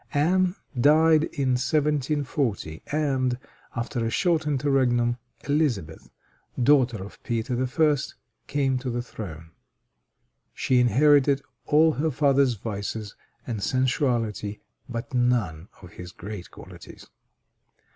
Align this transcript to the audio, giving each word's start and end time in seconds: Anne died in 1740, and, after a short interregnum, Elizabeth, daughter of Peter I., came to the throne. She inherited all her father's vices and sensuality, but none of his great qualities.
Anne 0.15 0.55
died 0.79 1.25
in 1.25 1.49
1740, 1.51 2.81
and, 2.91 3.37
after 3.75 4.03
a 4.03 4.09
short 4.09 4.47
interregnum, 4.47 5.17
Elizabeth, 5.47 6.09
daughter 6.63 7.03
of 7.03 7.21
Peter 7.21 7.55
I., 7.63 7.97
came 8.47 8.79
to 8.79 8.89
the 8.89 9.03
throne. 9.03 9.51
She 10.55 10.79
inherited 10.79 11.43
all 11.67 11.91
her 11.91 12.09
father's 12.09 12.55
vices 12.55 13.15
and 13.45 13.61
sensuality, 13.61 14.57
but 14.89 15.13
none 15.13 15.67
of 15.83 15.91
his 15.91 16.11
great 16.11 16.49
qualities. 16.49 17.05